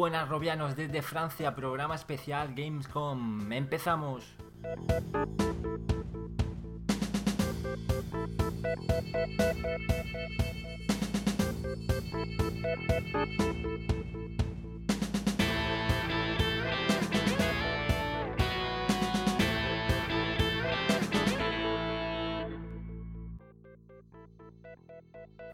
[0.00, 3.52] Buenas, Robianos, desde Francia, programa especial Gamescom.
[3.52, 4.34] Empezamos.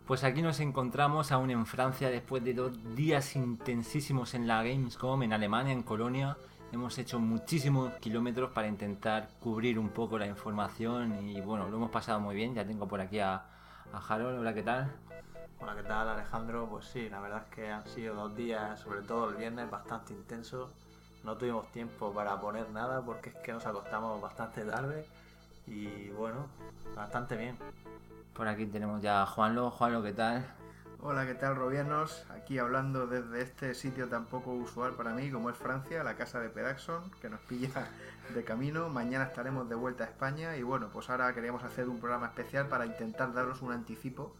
[0.06, 5.22] Pues aquí nos encontramos aún en Francia después de dos días intensísimos en la Gamescom,
[5.24, 6.36] en Alemania, en Colonia.
[6.70, 11.90] Hemos hecho muchísimos kilómetros para intentar cubrir un poco la información y bueno, lo hemos
[11.90, 12.54] pasado muy bien.
[12.54, 13.34] Ya tengo por aquí a,
[13.92, 14.38] a Harold.
[14.38, 14.92] Hola, ¿qué tal?
[15.58, 16.68] Hola, ¿qué tal Alejandro?
[16.68, 20.12] Pues sí, la verdad es que han sido dos días, sobre todo el viernes, bastante
[20.12, 20.70] intensos.
[21.24, 25.04] No tuvimos tiempo para poner nada porque es que nos acostamos bastante tarde
[25.66, 26.46] y bueno,
[26.94, 27.56] bastante bien.
[28.36, 29.70] Por aquí tenemos ya a Juanlo.
[29.70, 30.46] Juanlo, ¿qué tal?
[31.00, 32.26] Hola, ¿qué tal, Robianos?
[32.30, 36.40] Aquí hablando desde este sitio tan poco usual para mí como es Francia, la casa
[36.40, 37.88] de Pedaxon, que nos pilla
[38.34, 38.90] de camino.
[38.90, 42.68] Mañana estaremos de vuelta a España y bueno, pues ahora queríamos hacer un programa especial
[42.68, 44.34] para intentar daros un anticipo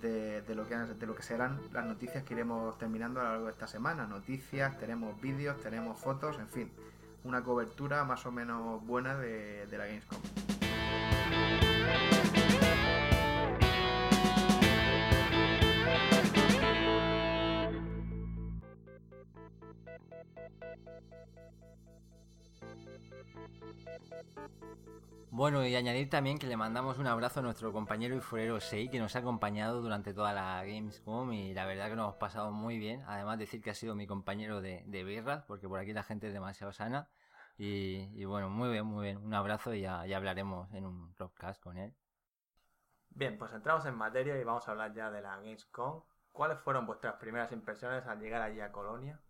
[0.00, 3.46] de, lo, que, de lo que serán las noticias que iremos terminando a lo largo
[3.46, 4.06] de esta semana.
[4.06, 6.72] Noticias, tenemos vídeos, tenemos fotos, en fin,
[7.22, 10.18] una cobertura más o menos buena de, de la Gamescom.
[25.30, 28.88] Bueno, y añadir también que le mandamos un abrazo a nuestro compañero y forero Sei,
[28.88, 32.50] que nos ha acompañado durante toda la Gamescom y la verdad que nos hemos pasado
[32.50, 33.04] muy bien.
[33.06, 36.26] Además decir que ha sido mi compañero de, de birras, porque por aquí la gente
[36.26, 37.08] es demasiado sana.
[37.58, 39.18] Y, bueno, muy bien, muy bien.
[39.18, 41.94] Un abrazo y ya, ya hablaremos en un podcast con él.
[43.10, 46.04] Bien, pues entramos en materia y vamos a hablar ya de la Gamescom.
[46.30, 49.20] ¿Cuáles fueron vuestras primeras impresiones al llegar allí a Colonia?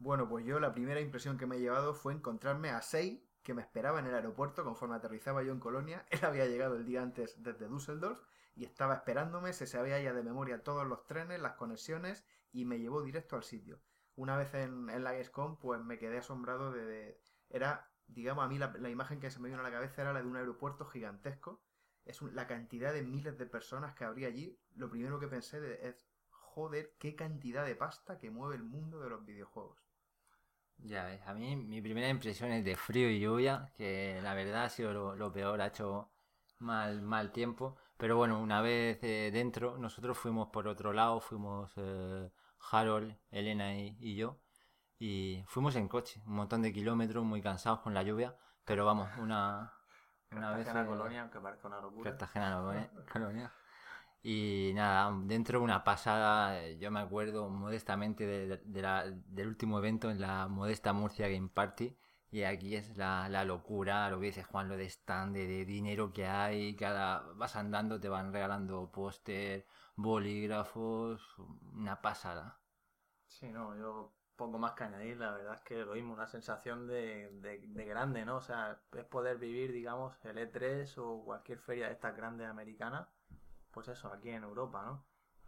[0.00, 3.52] Bueno, pues yo la primera impresión que me he llevado fue encontrarme a Sei, que
[3.52, 6.06] me esperaba en el aeropuerto conforme aterrizaba yo en Colonia.
[6.10, 8.20] Él había llegado el día antes desde Düsseldorf
[8.54, 12.78] y estaba esperándome, se sabía ya de memoria todos los trenes, las conexiones y me
[12.78, 13.80] llevó directo al sitio.
[14.14, 17.20] Una vez en, en la Gamescom, pues me quedé asombrado de...
[17.48, 20.12] era, digamos, a mí la, la imagen que se me vino a la cabeza era
[20.12, 21.60] la de un aeropuerto gigantesco.
[22.04, 24.60] Es un- la cantidad de miles de personas que habría allí.
[24.76, 29.00] Lo primero que pensé de- es, joder, qué cantidad de pasta que mueve el mundo
[29.00, 29.87] de los videojuegos.
[30.78, 34.64] Ya ves, a mí mi primera impresión es de frío y lluvia, que la verdad
[34.64, 36.10] ha sido lo, lo peor, ha hecho
[36.58, 37.76] mal, mal tiempo.
[37.96, 42.30] Pero bueno, una vez eh, dentro, nosotros fuimos por otro lado, fuimos eh,
[42.70, 44.38] Harold, Elena y, y yo,
[44.98, 49.08] y fuimos en coche, un montón de kilómetros, muy cansados con la lluvia, pero vamos,
[49.18, 49.72] una,
[50.30, 50.66] una vez...
[50.66, 52.10] Cartagena, eh, Colonia, parezca una locura.
[52.10, 52.90] Cartagena.
[53.12, 53.52] Colonia.
[54.22, 59.48] Y nada, dentro de una pasada, eh, yo me acuerdo modestamente de, de la- del
[59.48, 61.96] último evento en la modesta Murcia Game Party.
[62.30, 65.64] Y aquí es la, la locura, lo que dice Juan, lo de stand, de, de
[65.64, 66.76] dinero que hay.
[66.76, 71.22] Cada vas andando, te van regalando póster, bolígrafos,
[71.72, 72.60] una pasada.
[73.26, 76.86] Sí, no, yo poco más que añadir, la verdad es que lo mismo, una sensación
[76.86, 78.36] de, de, de grande, ¿no?
[78.36, 83.08] O sea, es poder vivir, digamos, el E3 o cualquier feria de estas grandes americanas,
[83.72, 85.04] pues eso, aquí en Europa, ¿no?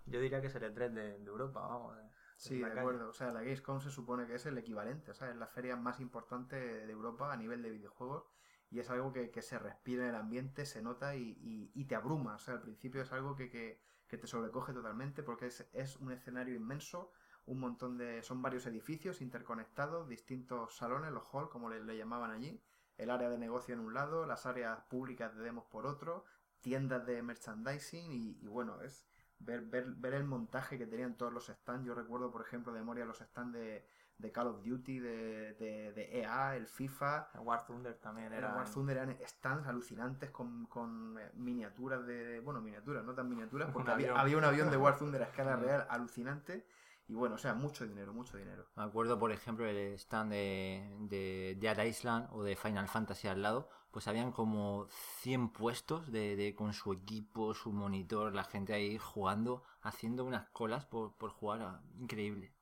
[0.06, 1.96] Yo diría que es el E3 de, de Europa, vamos.
[1.96, 2.02] de-
[2.36, 2.80] Sí, de calle.
[2.80, 3.08] acuerdo.
[3.10, 5.76] O sea, la Gamescom se supone que es el equivalente, o sea, es la feria
[5.76, 8.24] más importante de Europa a nivel de videojuegos
[8.70, 11.84] y es algo que, que se respira en el ambiente, se nota y, y- y
[11.86, 12.36] te abruma.
[12.36, 15.96] O sea, al principio es algo que, que- que te sobrecoge totalmente porque es, es
[15.96, 17.10] un escenario inmenso,
[17.46, 18.22] un montón de...
[18.22, 22.62] son varios edificios interconectados, distintos salones, los halls, como le, le llamaban allí,
[22.96, 26.24] el área de negocio en un lado, las áreas públicas de demos por otro,
[26.60, 29.04] tiendas de merchandising y, y bueno, es
[29.40, 31.86] ver, ver, ver el montaje que tenían todos los stands.
[31.86, 33.84] Yo recuerdo, por ejemplo, de memoria los stands de,
[34.18, 37.30] de Call of Duty, de, de, de EA, el FIFA.
[37.34, 38.54] El War Thunder también Era.
[38.54, 42.40] War Thunder eran stands alucinantes con, con eh, miniaturas de.
[42.40, 45.26] Bueno, miniaturas, no tan miniaturas, Un porque había, había un avión de War Thunder a
[45.26, 46.66] escala real alucinante.
[47.08, 48.66] Y bueno, o sea, mucho dinero, mucho dinero.
[48.76, 53.42] Me acuerdo, por ejemplo, el stand de, de Dead Island o de Final Fantasy al
[53.42, 54.86] lado, pues habían como
[55.20, 60.48] 100 puestos de, de- con su equipo, su monitor, la gente ahí jugando, haciendo unas
[60.50, 61.62] colas por, por jugar.
[61.62, 62.54] a- Increíble.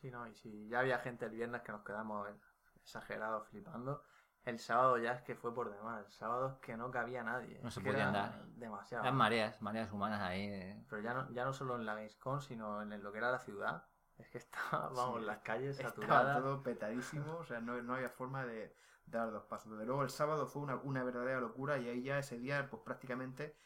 [0.00, 2.28] Sí, no, y si ya había gente el viernes que nos quedamos
[2.76, 4.02] exagerados flipando,
[4.44, 6.04] el sábado ya es que fue por demás.
[6.06, 7.60] El sábado es que no cabía nadie.
[7.62, 8.46] No se podía andar.
[8.54, 9.04] Demasiado.
[9.04, 10.42] Las mareas, mareas humanas ahí.
[10.46, 10.84] eh.
[10.88, 13.40] Pero ya no, ya no solo en la Gamescom, sino en lo que era la
[13.40, 13.84] ciudad.
[14.16, 16.38] Es que estaba, vamos, Sí, las calles Estaba saturadas.
[16.38, 18.74] todo petadísimo, o sea, no, no había forma de
[19.10, 19.72] dar dos pasos.
[19.72, 22.82] Desde luego el sábado fue una, una verdadera locura y ahí ya ese día, pues
[22.82, 23.56] prácticamente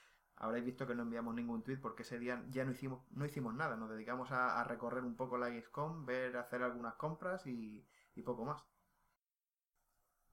[0.43, 3.55] habréis visto que no enviamos ningún tweet porque ese día ya no hicimos, no hicimos
[3.55, 3.77] nada.
[3.77, 7.87] Nos dedicamos a, recorrer un poco la XCOM, ver, hacer algunas compras y,
[8.25, 8.63] poco más.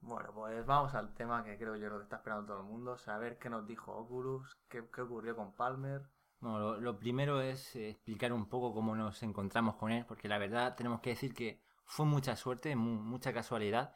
[0.00, 2.96] Bueno, pues vamos al tema que creo yo lo que está esperando todo el mundo,
[2.96, 6.02] saber qué nos dijo Oculus, qué, ocurrió con Palmer.
[6.40, 10.74] Bueno, lo, primero es explicar un poco cómo nos encontramos con él, porque la verdad
[10.74, 13.94] tenemos que decir que fue mucha suerte, mucha casualidad.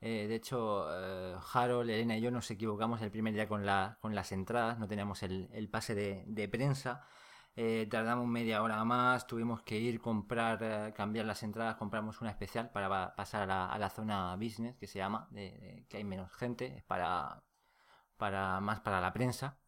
[0.00, 3.98] Eh, de hecho, eh, Harold, Elena y yo nos equivocamos el primer día con, la,
[4.02, 7.06] las entradas, no teníamos el, pase de, prensa.
[7.56, 12.70] Eh, tardamos media hora más, tuvimos que ir, comprar, cambiar las entradas, compramos una especial
[12.70, 16.84] para pasar a la, zona business, que se llama, de, que hay menos gente, es
[16.84, 17.42] para,
[18.16, 19.58] para más para la prensa.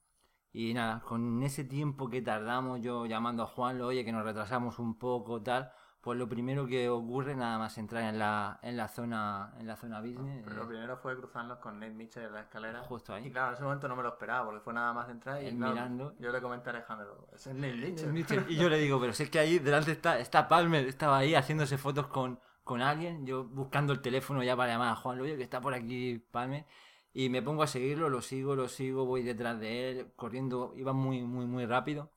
[0.53, 4.79] Y nada, con ese tiempo que tardamos, yo llamando a Juan, oye, que nos retrasamos
[4.79, 5.73] un poco, tal,
[6.09, 9.77] pues lo primero que ocurre nada más entrar en la, en la zona en la
[9.77, 10.43] zona business.
[10.43, 12.81] Pero lo eh, primero fue cruzarnos con Nate Mitchell en la escalera.
[12.81, 13.27] Justo ahí.
[13.27, 15.53] Y claro, en ese momento no me lo esperaba, porque fue nada más entrar y
[15.53, 16.15] mirando.
[16.19, 18.47] yo le comenté a Alejandro, es Nate Mitchell.
[18.49, 21.35] Y yo le digo, pero si es que ahí delante está, está Palmer, estaba ahí
[21.35, 25.37] haciéndose fotos con, con alguien, yo buscando el teléfono ya para llamar a Juan Loyo,
[25.37, 26.65] que está por aquí Palmer.
[27.13, 30.95] Y me pongo a seguirlo, lo sigo, lo sigo, voy detrás de él, corriendo, iba
[30.95, 32.11] muy, muy, muy rápido.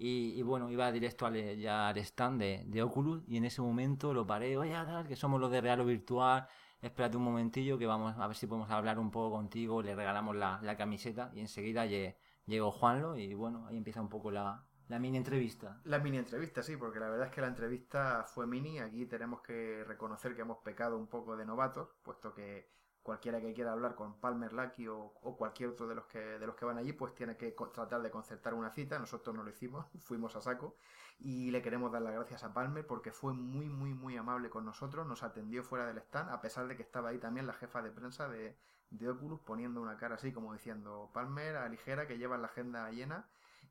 [0.00, 4.14] Y, bueno, iba directo al, ya al stand de, de, Oculus y en ese momento
[4.14, 4.72] lo paré, oye,
[5.08, 6.46] que somos los de Real o Virtual,
[6.80, 10.36] espérate un momentillo que vamos a ver si podemos hablar un poco contigo, le regalamos
[10.36, 14.98] la, la camiseta y enseguida llegó Juanlo y bueno, ahí empieza un poco la, la
[14.98, 15.80] mini entrevista.
[15.84, 18.78] La mini entrevista, sí, porque la verdad es que la entrevista fue mini.
[18.78, 22.70] Aquí tenemos que reconocer que hemos pecado un poco de novatos, puesto que
[23.02, 26.56] cualquiera que quiera hablar con Palmer Lucky o, cualquier otro de los que de los
[26.56, 28.98] que van allí pues tiene que tratar de concertar una cita.
[28.98, 30.76] Nosotros no lo hicimos fuimos a saco.
[31.18, 34.64] Y le queremos dar las gracias a Palmer porque fue muy muy muy amable con
[34.64, 37.82] nosotros nos atendió fuera del stand a pesar de que estaba ahí también la jefa
[37.82, 38.56] de prensa de,
[38.90, 42.88] de Oculus poniendo una cara así como diciendo Palmer a ligera que lleva la agenda
[42.90, 43.26] llena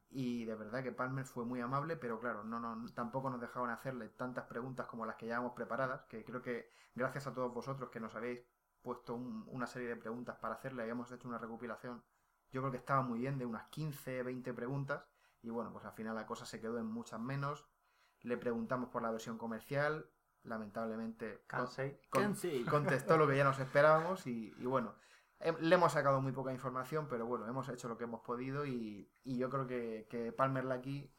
[0.10, 3.72] y de verdad que Palmer fue muy amable, pero claro, no, no, tampoco nos dejaban
[3.72, 7.90] hacerle tantas preguntas como las que llevamos preparadas, que creo que gracias a todos vosotros
[7.90, 8.40] que nos habéis
[8.88, 12.02] puesto una serie de preguntas para hacerle, habíamos hecho una recopilación,
[12.54, 15.04] yo creo que estaba muy bien, de unas 15, 20 preguntas,
[15.42, 17.66] y bueno, pues al final la cosa se quedó en muchas menos.
[18.22, 20.10] Le preguntamos por la versión comercial,
[20.44, 21.44] lamentablemente
[22.72, 24.96] contestó lo que ya nos esperábamos y, bueno,
[25.60, 29.12] le hemos sacado muy poca información, pero bueno, hemos hecho lo que hemos podido y,
[29.26, 31.14] yo creo que, que Palmer Lucky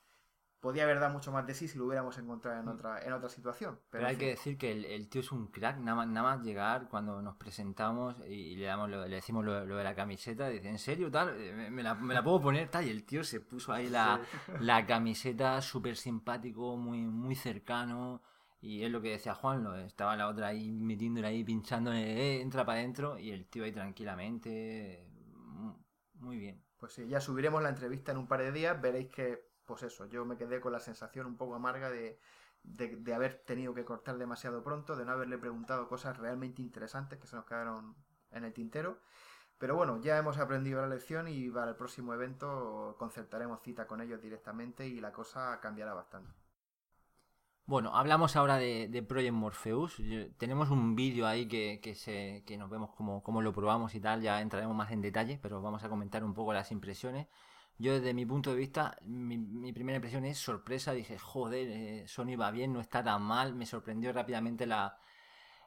[0.60, 2.68] podía haber dado mucho más de sí si lo hubiéramos encontrado en mm.
[2.68, 3.78] otra, en otra situación.
[3.90, 6.88] Pero, hay que decir que el, tío es un crack, nada más, nada más llegar
[6.88, 11.10] cuando nos presentamos y, le damos le decimos lo, de la camiseta, dice, ¿en serio
[11.10, 11.34] tal?
[11.38, 12.86] Eh, ¿Me, la, puedo poner tal?
[12.86, 14.20] Y el tío se puso ahí la,
[14.60, 18.22] la camiseta súper simpático, muy, muy cercano.
[18.60, 22.40] Y es lo que decía Juan, lo, estaba la otra ahí metiéndole ahí, pinchándole, eh,
[22.40, 25.06] entra para adentro, y el tío ahí tranquilamente,
[26.14, 26.60] muy bien.
[26.76, 30.06] Pues sí, ya subiremos la entrevista en un par de días, veréis que pues eso,
[30.06, 32.18] yo me quedé con la sensación un poco amarga de,
[32.64, 37.26] de, haber tenido que cortar demasiado pronto, de no haberle preguntado cosas realmente interesantes que
[37.26, 37.94] se nos quedaron
[38.32, 38.98] en el tintero.
[39.58, 44.00] Pero bueno, ya hemos aprendido la lección y para el próximo evento concertaremos cita con
[44.00, 46.32] ellos directamente y la cosa cambiará bastante.
[47.66, 50.00] Bueno, hablamos ahora de, Project Morpheus.
[50.38, 54.00] Tenemos un vídeo ahí que, que, se, que nos vemos cómo, cómo lo probamos y
[54.00, 54.22] tal.
[54.22, 57.26] Ya entraremos más en detalle, pero vamos a comentar un poco las impresiones.
[57.78, 60.92] Yo desde mi punto de vista, mi, primera impresión es sorpresa.
[60.92, 63.54] Dije, joder, eh, Sony va bien, no está tan mal.
[63.54, 64.98] Me sorprendió rápidamente la,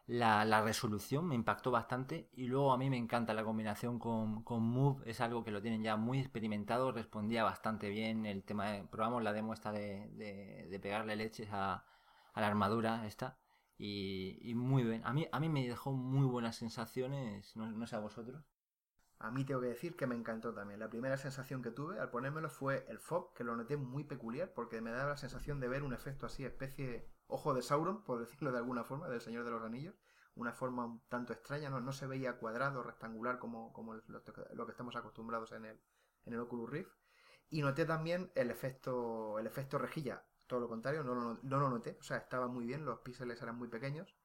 [0.07, 2.29] la, resolución, me impactó bastante.
[2.33, 5.61] Y luego a mí me encanta la combinación con, con Move, es algo que lo
[5.61, 6.91] tienen ya muy experimentado.
[6.91, 10.09] Respondía bastante bien el tema de, probamos la demo esta de,
[10.69, 11.85] de, pegarle leches a,
[12.33, 13.37] a, la armadura esta.
[13.77, 15.01] Y, muy bien.
[15.05, 18.50] A mí, a mí me dejó muy buenas sensaciones, no sé a vosotros.
[19.23, 20.79] A mí tengo que decir que me encantó también.
[20.79, 24.51] La primera sensación que tuve al ponérmelo fue el fog, que lo noté muy peculiar
[24.51, 28.19] porque me daba la sensación de ver un efecto así, especie ojo de Sauron, por
[28.19, 29.93] decirlo de alguna forma, del Señor de los Anillos.
[30.33, 34.71] Una forma un tanto extraña, no, no se veía cuadrado, rectangular como, como lo, que
[34.71, 35.79] estamos acostumbrados en el,
[36.25, 36.91] en el Oculus Rift.
[37.51, 41.69] Y noté también el efecto, el efecto rejilla, todo lo contrario, no lo, no lo
[41.69, 44.15] noté, o sea, estaba muy bien, los píxeles eran muy pequeños.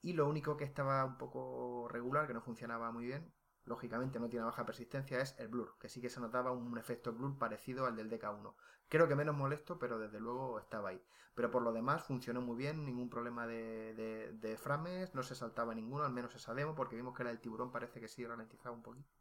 [0.00, 3.32] Y lo único que estaba un poco regular, que no funcionaba muy bien,
[3.68, 7.12] lógicamente no tiene baja persistencia, es el blur, que sí que se notaba un efecto
[7.12, 8.54] blur parecido al del DK1.
[8.88, 11.02] Creo que menos molesto, pero desde luego estaba ahí.
[11.34, 15.74] Pero por lo demás funcionó muy bien, ningún problema de, de, frames, no se saltaba
[15.74, 18.74] ninguno, al menos esa demo, porque vimos que era el tiburón, parece que sí ralentizaba
[18.74, 19.14] un poquito,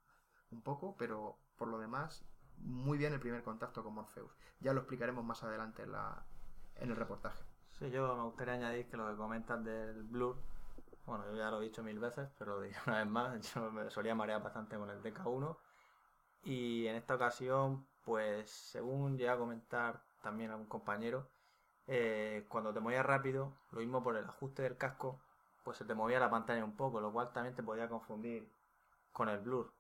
[0.52, 2.26] un poco, pero por lo demás,
[2.58, 4.32] muy bien el primer contacto con Morpheus.
[4.60, 6.26] Ya lo explicaremos más adelante en, la,
[6.78, 7.44] en el reportaje.
[7.78, 10.38] Sí, yo me gustaría añadir que lo que comentas del blur
[11.08, 14.14] bueno, yo ya lo he dicho mil veces, pero una vez más, yo me solía
[14.14, 15.58] marear bastante con el DK1.
[16.44, 21.30] Y en esta ocasión, pues según llega a comentar también algún compañero,
[21.88, 25.22] eh, cuando te movías rápido, lo mismo por el ajuste del casco,
[25.64, 28.52] pues se te movía la pantalla un poco, lo cual también te podía confundir
[29.14, 29.74] con el blur.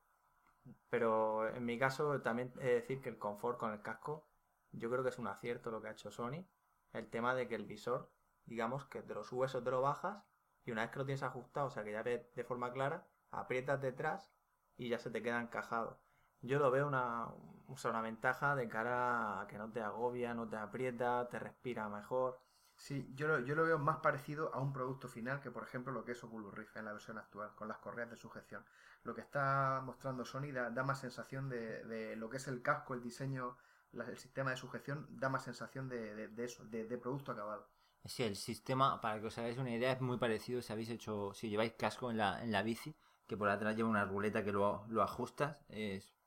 [0.89, 4.25] Pero en mi caso también he de decir que el confort con el casco,
[4.71, 6.45] yo creo que es un acierto lo que ha hecho Sony.
[6.93, 8.09] El tema de que el visor,
[8.45, 10.23] digamos que te lo subes o te lo bajas
[10.67, 13.07] y una vez que lo tienes ajustado, o sea que ya ves de forma clara,
[13.31, 14.31] aprietas detrás
[14.75, 15.99] y ya se te queda encajado.
[16.41, 17.27] Yo lo veo una,
[17.67, 22.39] una ventaja de cara a que no te agobia, no te aprieta, te respira mejor.
[22.75, 25.91] Sí, yo lo, yo lo veo más parecido a un producto final que, por ejemplo,
[25.91, 28.63] lo que es Oculus Rift en la versión actual, con las correas de sujeción.
[29.03, 33.01] Lo que está mostrando Sony da, más sensación de, lo que es el casco, el
[33.01, 33.57] diseño,
[33.93, 37.67] el sistema de sujeción, da más sensación de, eso, de, producto acabado.
[38.07, 41.33] Sí, el sistema, para que os hagáis una idea, es muy parecido si habéis hecho,
[41.33, 42.95] si lleváis casco en la, en la bici,
[43.27, 46.17] que por atrás lleva una ruleta que lo, lo ajustas, es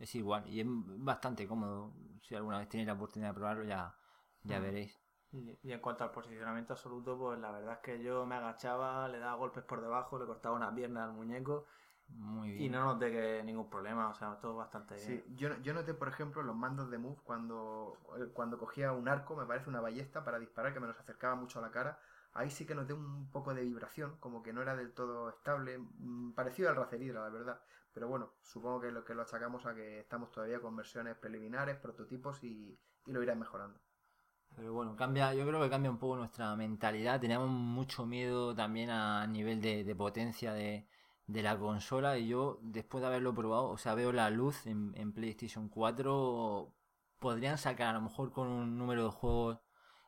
[0.00, 1.92] es igual y es bastante cómodo.
[2.22, 3.94] Si alguna vez tenéis la oportunidad de probarlo, ya,
[4.42, 4.98] ya veréis.
[5.32, 9.18] Y, en cuanto al posicionamiento absoluto, pues la verdad es que yo me agachaba, le
[9.18, 11.66] daba golpes por debajo, le cortaba una pierna al muñeco.
[12.16, 12.62] Muy bien.
[12.62, 15.06] Y no noté que ningún problema, o sea, todo bastante bien.
[15.06, 17.96] Sí, yo, yo noté, por ejemplo, los mandos de Move cuando,
[18.34, 21.58] cuando cogía un arco, me parece una ballesta para disparar, que me los acercaba mucho
[21.58, 21.98] a la cara.
[22.32, 25.78] Ahí sí que noté un poco de vibración, como que no era del todo estable,
[25.78, 27.60] mm, parecido al Razer Hydra, la verdad.
[27.92, 31.76] Pero bueno, supongo que lo que lo achacamos a que estamos todavía con versiones preliminares,
[31.76, 33.80] prototipos y, lo irán mejorando.
[34.54, 37.20] Pero bueno, cambia, yo creo que cambia un poco nuestra mentalidad.
[37.20, 40.86] Teníamos mucho miedo también a nivel de, potencia de,
[41.42, 45.68] la consola y yo después de haberlo probado, o sea, veo la luz en, PlayStation
[45.68, 46.74] 4,
[47.18, 49.58] podrían sacar a lo mejor con un número de juegos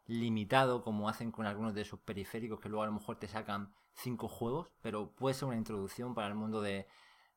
[0.06, 3.72] limitado como hacen con algunos de sus periféricos que luego a lo mejor te sacan
[3.94, 6.86] cinco juegos, pero puede ser una introducción para el mundo de,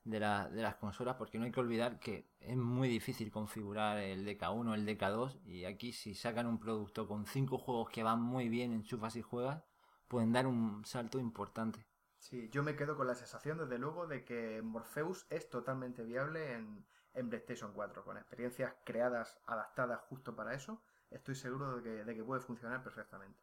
[0.04, 4.00] de, la, de, las consolas porque no hay que olvidar que es muy difícil configurar
[4.00, 8.22] el DK1, el DK2 y aquí si sacan un producto con cinco juegos que van
[8.22, 9.64] muy bien, en enchufas y juegas,
[10.08, 11.86] pueden dar un salto importante.
[12.28, 16.54] Sí, yo me quedo con la sensación desde luego de que Morpheus es totalmente viable
[16.54, 22.04] en, en PlayStation 4, con experiencias creadas, adaptadas justo para eso, estoy seguro de que,
[22.04, 23.40] de que puede funcionar perfectamente.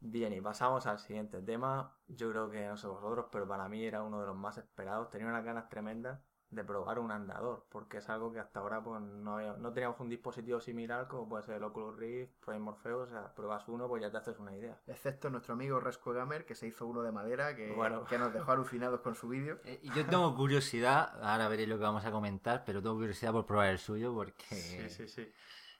[0.00, 1.96] Bien, y pasamos al siguiente tema.
[2.08, 5.10] Yo creo que no sé vosotros, pero para mí era uno de los más esperados.
[5.10, 6.20] Tenía unas ganas tremendas
[6.50, 10.08] de probar un andador, porque es algo que hasta ahora pues no, no teníamos un
[10.08, 14.02] dispositivo similar como puede ser el Oculus Rift, Prime Morpheus, o sea, pruebas uno pues
[14.02, 14.76] ya te haces una idea.
[14.88, 17.72] Excepto nuestro amigo Resco Gamer, que se hizo uno de madera, que,
[18.08, 19.60] que nos dejó alucinados con su vídeo.
[19.64, 23.32] Eh, y yo tengo curiosidad, ahora veréis lo que vamos a comentar, pero tengo curiosidad
[23.32, 24.44] por probar el suyo porque...
[24.46, 25.32] Sí, sí, sí.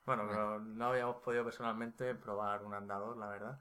[0.06, 3.60] Bueno, pero no habíamos podido personalmente probar un andador, la verdad.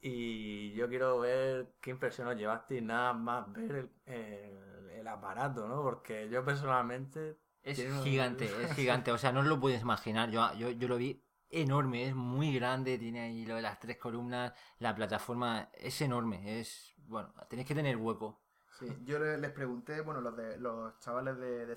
[0.00, 5.82] Y yo quiero ver qué impresión os llevaste y nada más ver el, aparato, ¿no?
[5.82, 7.38] Porque yo personalmente...
[7.62, 9.12] Es gigante, es gigante.
[9.12, 10.30] O sea, no os lo puedes imaginar.
[10.30, 13.98] Yo, yo, yo lo vi enorme, es muy grande, tiene ahí lo de las tres
[13.98, 16.94] columnas, la plataforma es enorme, es...
[17.06, 18.40] Bueno, tenéis que tener hueco.
[18.78, 21.76] Sí, yo les pregunté, bueno, los, de, los chavales de, de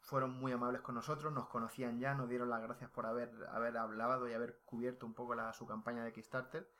[0.00, 3.76] fueron muy amables con nosotros, nos conocían ya, nos dieron las gracias por haber, haber
[3.76, 6.70] hablado y haber cubierto un poco la, su campaña de Kickstarter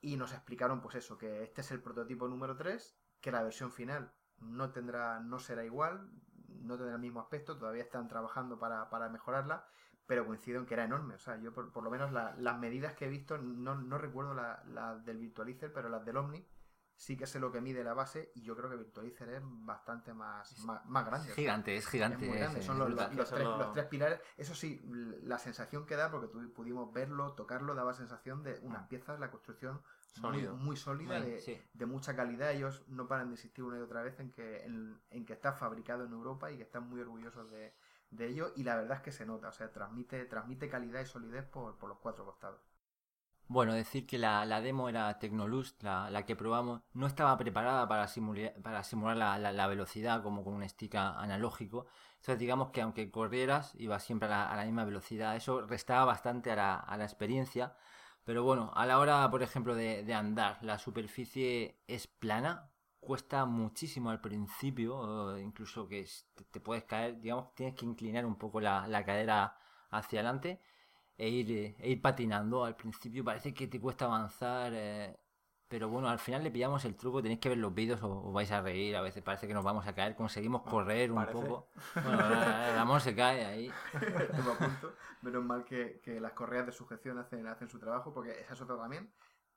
[0.00, 3.72] y nos explicaron pues eso, que este es el prototipo número 3, que la versión
[3.72, 6.10] final no tendrá, no será igual,
[6.48, 9.66] no tendrá el mismo aspecto, todavía están trabajando para, mejorarla,
[10.06, 11.14] pero coincido en que era enorme.
[11.14, 14.66] O sea, yo por, lo menos las medidas que he visto, no, no recuerdo las
[14.68, 16.46] la del Virtualizer, pero las del Omni,
[16.96, 20.14] sí que sé lo que mide la base y yo creo que Virtualizer es bastante
[20.14, 21.28] más, más, grande.
[21.28, 22.62] Es gigante, es gigante.
[22.62, 23.30] Son los,
[23.72, 24.20] tres, pilares.
[24.36, 24.80] Eso sí,
[25.22, 29.80] la sensación que da, porque pudimos verlo, tocarlo, daba sensación de unas piezas, la construcción
[30.20, 32.52] muy, sólida, de, mucha calidad.
[32.52, 36.04] Ellos no paran de insistir una y otra vez en que, en, que está fabricado
[36.04, 37.74] en Europa y que están muy orgullosos de,
[38.20, 38.52] ello.
[38.56, 41.76] Y la verdad es que se nota, o sea, transmite, transmite calidad y solidez por,
[41.76, 42.60] por los cuatro costados.
[43.48, 48.08] Bueno, decir que la, demo era Tecnolust, la, la, que probamos, no estaba preparada para
[48.08, 51.86] simular, para simular la, velocidad como con un stick analógico.
[52.16, 55.36] Entonces digamos que aunque corrieras, iba siempre a la, misma velocidad.
[55.36, 57.76] Eso restaba bastante a la, la experiencia.
[58.24, 62.70] Pero bueno, a la hora, por ejemplo, de, andar, la superficie es plana,
[63.00, 66.06] cuesta muchísimo al principio, incluso que
[66.50, 69.58] te, puedes caer, digamos, tienes que inclinar un poco la, la cadera
[69.90, 70.60] hacia adelante
[71.16, 72.64] e ir, e ir patinando.
[72.64, 75.16] Al principio parece que te cuesta avanzar, eh,
[75.68, 78.50] pero bueno, al final le pillamos el truco, tenéis que ver los vídeos o, vais
[78.52, 81.68] a reír, a veces parece que nos vamos a caer, conseguimos ah, correr un poco.
[81.94, 83.72] Bueno, el amor se cae ahí.
[85.22, 88.76] Menos mal que, las correas de sujeción hacen, hacen su trabajo, porque esa es otra
[88.76, 89.10] también.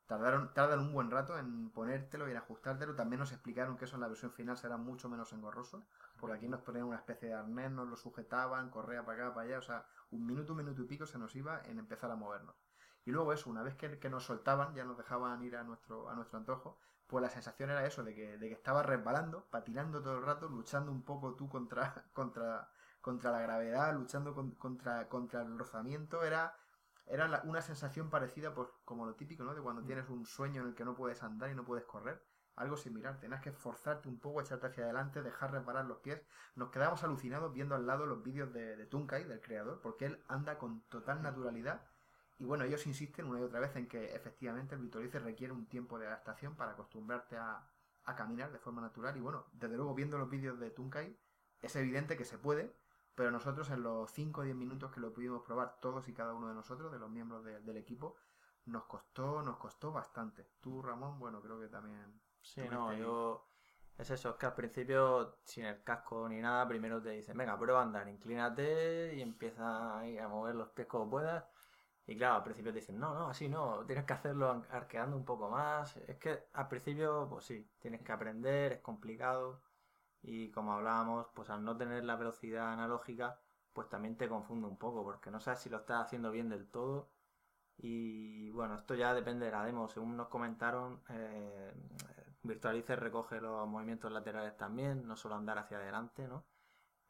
[0.08, 2.96] Tardaron, tardan un buen rato en ponértelo y en ajustártelo.
[2.96, 5.86] También nos explicaron que eso en la versión final será mucho menos engorroso.
[6.18, 9.48] Porque aquí nos ponían una especie de arnés, nos lo sujetaban, correa para acá, para
[9.48, 12.16] allá, o sea, un minuto, un minuto y pico se nos iba en empezar a
[12.16, 12.56] movernos.
[13.06, 16.10] Y luego eso, una vez que, que nos soltaban, ya nos dejaban ir a nuestro,
[16.10, 20.02] a nuestro antojo, pues la sensación era eso, de que, de que estabas resbalando, patinando
[20.02, 22.70] todo el rato, luchando un poco tú contra, contra,
[23.02, 26.58] contra la gravedad, luchando contra, contra el rozamiento, era,
[27.06, 29.56] era una sensación parecida, pues como lo típico, ¿no?
[29.56, 32.22] De cuando tienes un sueño en el que no puedes andar y no puedes correr.
[32.58, 36.22] Algo similar, tenías que esforzarte un poco, echarte hacia adelante, dejar resbalar los pies.
[36.56, 40.24] Nos quedamos alucinados viendo al lado los vídeos de, de Tunkai, del creador, porque él
[40.28, 41.82] anda con total naturalidad
[42.40, 45.66] y bueno, ellos insisten una y otra vez en que efectivamente el Vitorice requiere un
[45.68, 47.68] tiempo de adaptación para acostumbrarte a,
[48.16, 49.18] caminar de forma natural.
[49.18, 51.18] Y bueno, desde luego viendo los vídeos de Tunkai,
[51.62, 52.74] es evidente que se puede,
[53.16, 56.34] pero nosotros en los 5 o 10 minutos que lo pudimos probar todos y cada
[56.34, 58.16] uno de nosotros, de los miembros del equipo,
[58.66, 60.48] nos costó, nos costó bastante.
[60.62, 62.22] Tú, Ramón, bueno, creo que también.
[62.42, 63.44] Sí, no, yo.
[63.98, 67.58] Es eso, es que al principio, sin el casco ni nada, primero te dicen, venga,
[67.58, 71.46] prueba a andar, inclínate y empieza a mover los pies como puedas.
[72.08, 75.26] Y claro, al principio te dicen, no, no, así no, tienes que hacerlo arqueando un
[75.26, 75.98] poco más.
[76.08, 79.62] Es que al principio, pues sí, tienes que aprender, es complicado.
[80.22, 83.40] Y como hablábamos, pues al no tener la velocidad analógica,
[83.74, 86.70] pues también te confunde un poco, porque no sabes si lo estás haciendo bien del
[86.70, 87.10] todo.
[87.78, 89.88] Y bueno, esto ya depende de la demo.
[89.90, 91.74] Según nos comentaron, eh,
[92.48, 96.46] Virtualize recoge los movimientos laterales también, no solo andar hacia adelante, ¿no?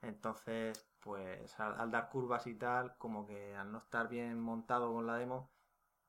[0.02, 5.08] Entonces, pues al, dar curvas y tal, como que al no estar bien montado con
[5.08, 5.52] la demo,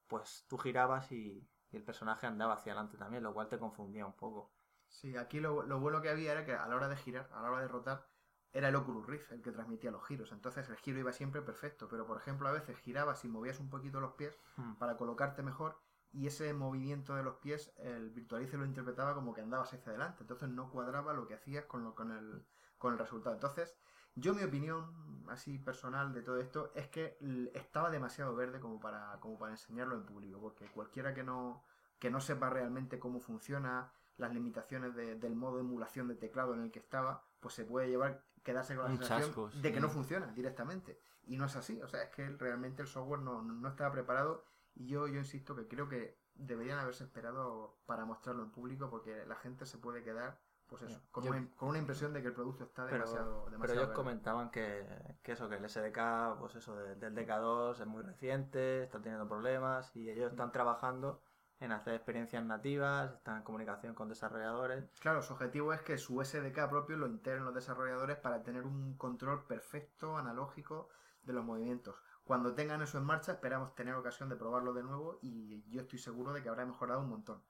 [0.06, 4.14] pues tú girabas y, el personaje andaba hacia adelante también, lo cual te confundía un
[4.14, 4.50] poco.
[4.88, 7.50] Sí, aquí lo, bueno que había era que a la hora de girar, a la
[7.50, 8.08] hora de rotar,
[8.50, 10.32] era el Oculus Rift el que transmitía los giros.
[10.32, 13.68] Entonces el giro iba siempre perfecto, pero por ejemplo a veces girabas y movías un
[13.68, 14.76] poquito los pies hmm.
[14.76, 15.78] para colocarte mejor
[16.12, 20.22] y ese movimiento de los pies el Virtualize lo interpretaba como que andabas hacia adelante.
[20.22, 22.44] Entonces no cuadraba lo que hacías con, lo, con, el,
[22.78, 23.34] con el resultado.
[23.34, 23.76] Entonces
[24.20, 27.16] yo mi opinión, así personal de todo esto, es que
[27.54, 31.62] estaba demasiado verde como para, como para enseñarlo en público, porque cualquiera que no,
[31.98, 36.62] que no sepa realmente cómo funciona, las limitaciones del modo de emulación de teclado en
[36.62, 40.26] el que estaba, pues se puede llevar, quedarse con la sensación de que no funciona
[40.32, 41.00] directamente.
[41.28, 44.44] Y no es así, o sea, es que realmente el software no, no estaba preparado
[44.78, 49.26] y yo, yo insisto que creo que deberían haberse esperado para mostrarlo en público porque
[49.26, 52.84] la gente se puede quedar pues eso, con, una, impresión de que el producto está
[52.84, 54.86] demasiado, pero, pero ellos comentaban que,
[55.24, 60.10] eso, que el SDK, pues eso, del DK2 es muy reciente, está teniendo problemas y
[60.10, 61.22] ellos están trabajando
[61.60, 64.84] en hacer experiencias nativas, están en comunicación con desarrolladores.
[65.00, 68.94] Claro, su objetivo es que su SDK propio lo integren los desarrolladores para tener un
[68.98, 70.90] control perfecto, analógico
[71.22, 71.96] de los movimientos.
[72.28, 75.98] Cuando tengan eso en marcha, esperamos tener ocasión de probarlo de nuevo y yo estoy
[75.98, 77.42] seguro de que habrá mejorado un montón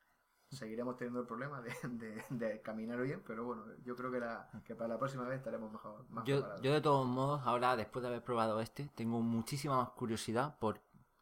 [0.50, 4.88] seguiremos teniendo el problema de, caminar bien, pero bueno, yo creo que, la, que para
[4.88, 6.06] la próxima vez estaremos mejor.
[6.24, 10.58] yo, yo de todos modos, ahora después de haber probado este, tengo muchísima más curiosidad
[10.58, 10.80] por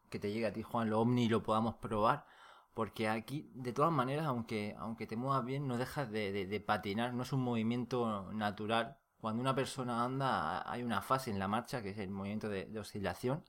[0.09, 2.25] que te llegue a ti, Juan, lo Omni y lo podamos probar,
[2.73, 7.23] porque aquí, de todas maneras, aunque, aunque te muevas bien, no dejas de, patinar, no
[7.23, 8.97] es un movimiento natural.
[9.21, 12.79] Cuando una persona anda, hay una fase en la marcha, que es el movimiento de
[12.79, 13.43] oscilación,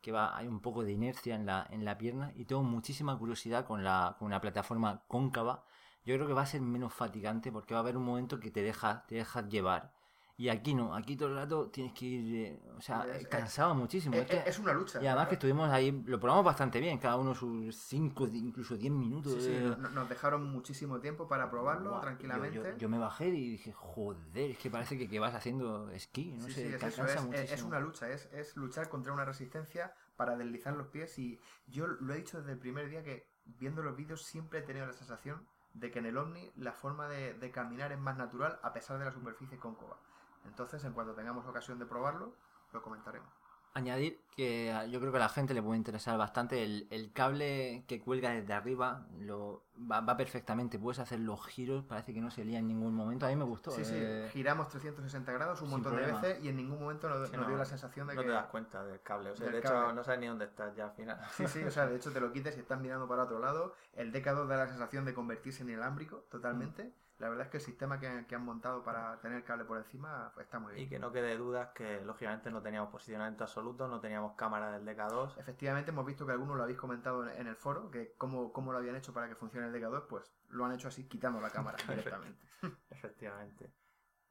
[0.00, 3.18] que va, hay un poco de inercia en la, en la pierna y tengo muchísima
[3.18, 5.64] curiosidad con la, con la plataforma cóncava.
[6.04, 8.50] Yo creo que va a ser menos fatigante porque va a haber un momento que
[8.50, 9.92] te deja, te dejas llevar.
[10.40, 14.14] Y aquí no, aquí todo el rato tienes que ir, eh, o sea, cansaba muchísimo.
[14.14, 15.02] Es, una lucha.
[15.02, 18.92] Y además que estuvimos ahí, lo probamos bastante bien, cada uno sus 5, incluso 10
[18.92, 19.42] minutos.
[19.42, 19.58] Sí,
[19.90, 22.76] nos dejaron muchísimo tiempo para probarlo tranquilamente.
[22.78, 26.48] Yo, me bajé y dije, joder, es que parece que, que vas haciendo esquí, no
[26.48, 31.18] sé, es, es, una lucha, es, es luchar contra una resistencia para deslizar los pies
[31.18, 33.26] y yo lo he dicho desde el primer día que
[33.58, 37.08] viendo los vídeos siempre he tenido la sensación de que en el Omni la forma
[37.08, 39.98] de, de caminar es más natural a pesar de la superficie cóncava.
[40.46, 42.34] Entonces, en cuanto tengamos ocasión de probarlo,
[42.72, 43.28] lo comentaremos.
[43.74, 48.00] Añadir que yo creo que a la gente le puede interesar bastante el, cable que
[48.00, 52.58] cuelga desde arriba, lo va, perfectamente, puedes hacer los giros, parece que no se lía
[52.58, 53.70] en ningún momento, a mí me gustó.
[53.70, 57.30] Sí, sí, eh, giramos 360 grados un montón de veces y en ningún momento nos,
[57.30, 58.20] dio la sensación de que...
[58.20, 60.74] No te das cuenta del cable, o sea, de hecho no sabes ni dónde estás
[60.74, 61.20] ya al final.
[61.30, 63.74] Sí, sí, o sea, de hecho te lo quites y estás mirando para otro lado,
[63.92, 66.84] el DK2 da la sensación de convertirse en inalámbrico totalmente.
[66.84, 70.32] Mm la verdad es que el sistema que, han montado para tener cable por encima
[70.40, 70.86] está muy bien.
[70.86, 74.86] Y que no quede dudas que lógicamente no teníamos posicionamiento absoluto, no teníamos cámara del
[74.86, 75.38] DK2.
[75.38, 78.78] Efectivamente hemos visto que algunos lo habéis comentado en, el foro, que cómo, cómo, lo
[78.78, 81.78] habían hecho para que funcione el DK2, pues lo han hecho así quitando la cámara
[81.88, 82.46] directamente.
[82.90, 83.72] Efectivamente.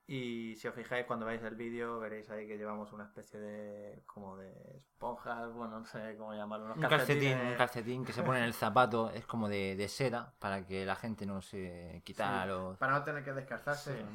[0.10, 4.04] Y si os fijáis cuando veáis el vídeo, veréis ahí que llevamos una especie de.
[4.06, 6.68] como de esponjas, bueno, no sé cómo llamarlo.
[6.68, 9.90] unos Un calcetín, un calcetín que se pone en el zapato, es como de, de
[9.90, 12.78] seda para que la gente no se quita Sí, los...
[12.78, 13.98] Para no tener que descalzarse.
[13.98, 14.06] Sí.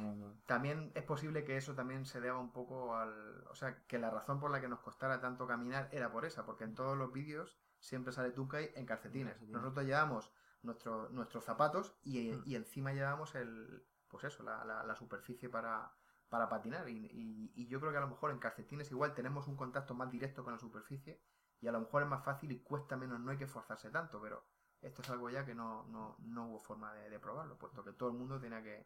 [0.47, 3.45] También es posible que eso también se deba un poco al...
[3.51, 6.43] O sea, que la razón por la que nos costara tanto caminar era por esa,
[6.43, 9.39] porque en todos los vídeos siempre sale Tukai en calcetines.
[9.43, 10.31] Nosotros llevamos
[10.63, 12.41] nuestro- nuestros zapatos y, Mm.
[12.47, 13.83] y encima llevamos el...
[14.13, 15.91] Pues eso, la, la- la superficie para,
[16.29, 16.87] para patinar.
[16.89, 20.43] Y, yo creo que a lo mejor en calcetines igual tenemos un contacto más directo
[20.43, 21.21] con la superficie
[21.61, 24.21] y a lo mejor es más fácil y cuesta menos, no hay que esforzarse tanto,
[24.21, 24.45] pero
[24.81, 27.93] esto es algo ya que no, no, no hubo forma de, de probarlo, puesto que
[27.93, 28.85] todo el mundo tenía que,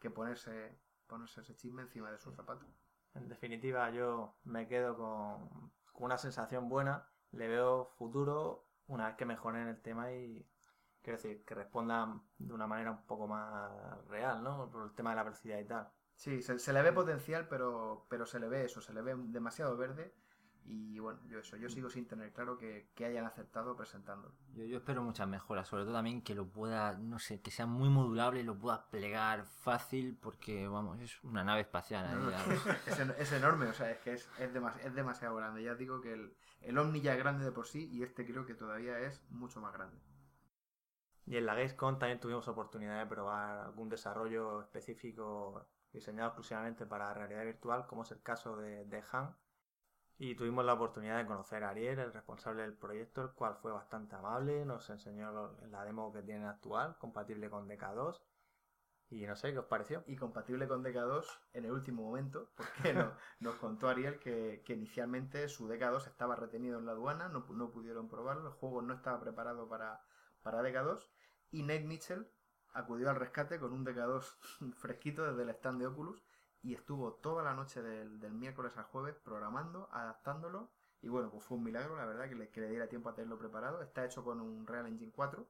[0.00, 2.68] que ponerse, ponerse ese chisme encima de sus zapatos.
[3.14, 7.08] En definitiva, yo me quedo con, con una sensación buena.
[7.32, 10.46] Le veo futuro una vez que mejoren el tema y
[11.02, 13.70] quiero decir que respondan de una manera un poco más
[14.08, 14.70] real, ¿no?
[14.70, 15.88] Por el tema de la velocidad y tal.
[16.14, 19.14] Sí, se, se le ve potencial, pero, pero se le ve eso, se le ve
[19.16, 20.14] demasiado verde.
[20.70, 24.34] Y bueno, yo eso, yo sigo sin tener claro que, que hayan acertado presentándolo.
[24.52, 27.64] Yo, yo espero muchas mejoras, sobre todo también que lo pueda, no sé, que sea
[27.64, 32.10] muy modulable y lo pueda plegar fácil, porque vamos, es una nave espacial.
[32.10, 32.52] No, no,
[32.86, 35.62] es, en- es enorme, o sea, es que es, es, demas- es demasiado grande.
[35.62, 38.44] Ya digo que el, el Omni ya es grande de por sí y este creo
[38.44, 39.96] que todavía es mucho más grande.
[41.28, 47.14] Y en la Gamescom también tuvimos oportunidad de probar algún desarrollo específico diseñado exclusivamente para
[47.14, 49.36] realidad virtual, como es el caso de, de Han.
[50.18, 53.72] Y tuvimos la oportunidad de conocer a Ariel, el responsable del proyecto, el cual fue
[53.72, 58.22] bastante amable, nos enseñó la demo que tienen actual, compatible con DK2.
[59.10, 60.04] Y no sé, ¿qué os pareció?
[60.06, 64.74] y compatible con DK2 en el último momento, porque no- nos contó Ariel que, que
[64.74, 68.94] inicialmente su DK2 estaba retenido en la aduana, no, no pudieron probarlo, el juego no
[68.94, 70.00] estaba preparado para,
[70.50, 71.10] para DK2,
[71.50, 72.26] y Nate Mitchell
[72.72, 76.24] acudió al rescate con un DK2 fresquito desde el stand de Oculus
[76.62, 80.70] y estuvo toda la noche del, miércoles al jueves programando, adaptándolo,
[81.02, 83.14] y bueno, pues fue un milagro, la verdad, que le, que le diera tiempo a
[83.14, 83.82] tenerlo preparado.
[83.82, 85.46] Está hecho con un Real Engine 4,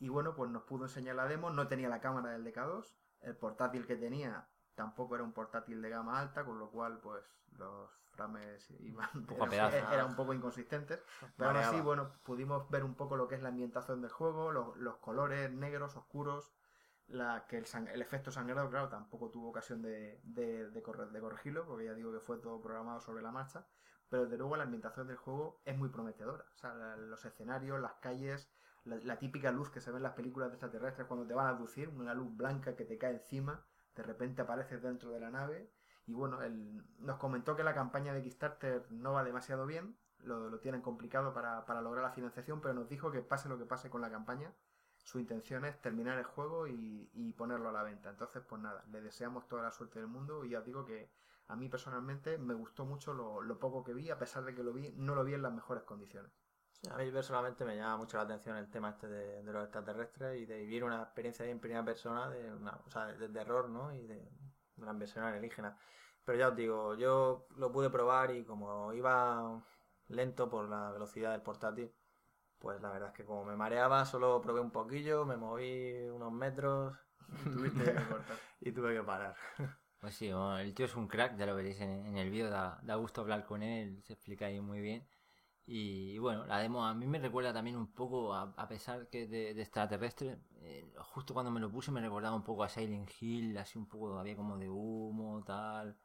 [0.00, 1.50] y bueno, pues nos pudo enseñar la demo.
[1.50, 2.92] No tenía la cámara del DK2.
[3.20, 7.24] El portátil que tenía tampoco era un portátil de gama alta, con lo cual, pues
[7.52, 7.90] los
[8.28, 9.08] frames iban.
[9.14, 9.92] Un poco a eran, pedazos.
[9.92, 11.02] eran un poco inconsistentes.
[11.36, 14.52] Pero aún así, bueno, pudimos ver un poco lo que es la ambientación del juego,
[14.52, 16.52] los, los colores negros, oscuros.
[17.08, 21.10] La, que el, sang- el efecto sangrado, claro, tampoco tuvo ocasión de, de, de corre-
[21.10, 23.66] de corregirlo, porque ya digo que fue todo programado sobre la marcha.
[24.08, 26.44] Pero desde luego la ambientación del juego es muy prometedora.
[26.54, 28.48] O sea, la- los escenarios, las calles,
[28.84, 31.46] la, la típica luz que se ve en las películas de extraterrestres cuando te van
[31.46, 33.64] a abducir, una luz blanca que te cae encima,
[33.96, 35.72] de repente apareces dentro de la nave.
[36.10, 40.50] Y bueno, él nos comentó que la campaña de Kickstarter no va demasiado bien, lo,
[40.50, 43.64] lo tienen complicado para, para lograr la financiación, pero nos dijo que pase lo que
[43.64, 44.52] pase con la campaña,
[45.04, 48.10] su intención es terminar el juego y, y ponerlo a la venta.
[48.10, 51.12] Entonces, pues nada, le deseamos toda la suerte del mundo y os digo que
[51.46, 54.72] a mí personalmente me gustó mucho lo, poco que vi, a pesar de que lo
[54.72, 56.32] vi, no lo vi en las mejores condiciones.
[56.90, 60.40] A mí personalmente me llama mucho la atención el tema este de, de los extraterrestres
[60.40, 63.94] y de vivir una experiencia en primera persona de, una, o sea, de terror, ¿no?
[63.94, 64.28] Y de,
[64.80, 65.78] de una inversión alienígena.
[66.24, 69.62] Pero ya os digo, yo lo pude probar y como iba
[70.08, 71.92] lento por la velocidad del portátil,
[72.58, 76.32] pues la verdad es que como me mareaba, solo probé un poquillo, me moví unos
[76.32, 76.96] metros
[78.60, 79.36] y tuve que parar.
[80.00, 82.48] Pues sí, bueno, el tío es un crack, ya lo veréis en, en el vídeo,
[82.48, 85.06] da, da gusto hablar con él, se explica ahí muy bien.
[85.72, 89.26] Y bueno, la demo a mí me recuerda también un poco, a, a pesar que
[89.28, 93.08] de, de extraterrestre, eh, justo cuando me lo puse me recordaba un poco a Silent
[93.20, 95.96] Hill, así un poco, había como de humo, tal,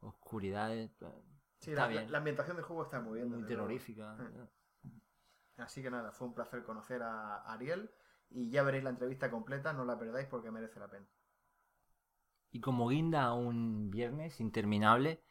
[0.00, 0.90] oscuridades,
[1.58, 3.28] Sí, está la, bien, la ambientación del juego está muy bien.
[3.30, 4.14] muy terrorífica.
[4.14, 4.48] Mm.
[5.56, 7.90] Así que nada, fue un placer conocer a Ariel
[8.30, 11.06] y ya veréis la entrevista completa, no la perdáis porque merece la pena.
[12.52, 15.22] Y como guinda a un viernes interminable,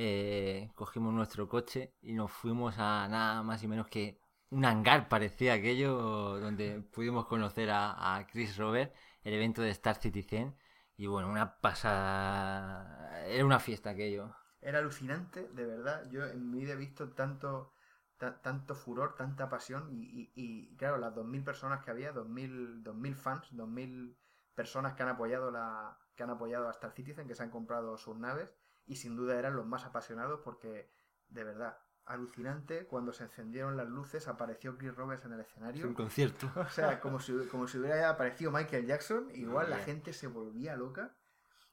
[0.00, 5.08] eh, cogimos nuestro coche y nos fuimos a nada más y menos que un hangar,
[5.08, 10.56] parecía aquello, donde pudimos conocer a, Chris Robert, el evento de Star Citizen.
[10.96, 13.26] Y bueno, una pasada.
[13.26, 14.32] Era una fiesta aquello.
[14.60, 16.08] Era alucinante, de verdad.
[16.10, 17.72] Yo en mi vida he visto tanto,
[18.18, 23.48] ta- tanto furor, tanta pasión y, claro, las 2.000 personas que había, 2.000, 2.000 fans,
[23.50, 24.16] 2.000
[24.54, 27.96] personas que han apoyado la que han apoyado a Star Citizen, que se han comprado
[27.96, 28.54] sus naves
[28.88, 30.90] y sin duda eran los más apasionados porque,
[31.28, 35.86] de verdad, alucinante, cuando se encendieron las luces apareció Chris Roberts en el escenario.
[35.86, 36.50] un concierto.
[36.56, 39.86] O sea, como si, como si hubiera aparecido Michael Jackson, igual la Bien.
[39.86, 41.14] gente se volvía loca.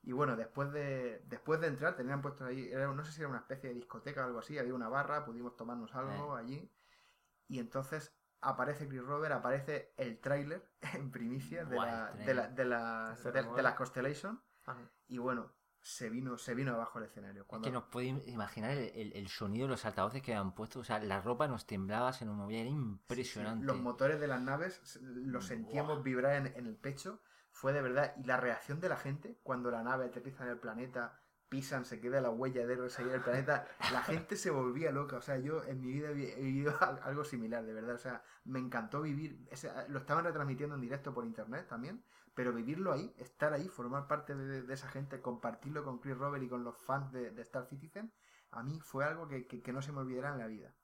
[0.04, 3.30] Y bueno, después de, después de entrar, tenían puesto ahí, era, no sé si era
[3.30, 6.70] una especie de discoteca o algo así, había una barra, pudimos tomarnos algo allí.
[7.48, 12.66] Y entonces aparece Chris Robert, aparece el tráiler en primicia de, la, de, la, de,
[12.66, 14.44] la- de- de la Constellation.
[15.08, 15.52] Y bueno,
[15.88, 17.42] se vino, se vino abajo el escenario.
[17.44, 20.56] Es Cuando, que nos podéis imaginar el, el- el sonido de los altavoces que habían
[20.56, 20.80] puesto.
[20.80, 23.64] O sea, la ropa nos temblaba, se nos movía, era impresionante.
[23.68, 27.22] Los motores de las naves los sentíamos vibrar en, en el pecho.
[27.52, 28.16] Fue de verdad.
[28.18, 31.20] Y la reacción de la gente cuando la nave aterriza en el planeta,
[31.50, 33.68] pisan, se queda la huella de seguir el planeta.
[33.92, 35.18] La gente se volvía loca.
[35.18, 37.94] O sea, yo en mi vida he vi- he vivido al- algo similar, de verdad.
[37.94, 39.48] O sea, me encantó vivir.
[39.90, 42.04] lo estaban retransmitiendo en directo por internet también.
[42.36, 46.50] Pero vivirlo ahí, estar ahí, formar parte de, esa gente, compartirlo con Chris Robert y
[46.50, 48.14] con los fans de, Star Citizen,
[48.52, 50.76] a mí fue algo que, no se me olvidará en la vida.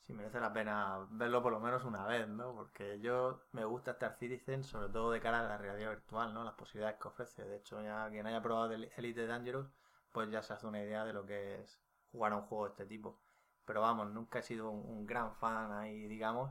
[0.00, 2.54] Sí, merece la pena verlo por lo menos una vez, ¿no?
[2.54, 6.42] Porque yo me gusta Star Citizen, sobre todo de cara a la realidad virtual, ¿no?
[6.42, 7.44] Las posibilidades que ofrece.
[7.44, 9.70] De hecho, ya quien haya probado el Elite Dangerous,
[10.10, 11.80] pues ya se hace una idea de lo que es
[12.10, 13.20] jugar a un juego de este tipo.
[13.64, 16.50] Pero vamos, nunca he sido un gran fan ahí, digamos.